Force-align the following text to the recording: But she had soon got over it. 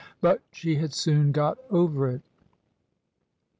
But 0.19 0.41
she 0.51 0.77
had 0.77 0.95
soon 0.95 1.31
got 1.31 1.59
over 1.69 2.07
it. 2.09 2.23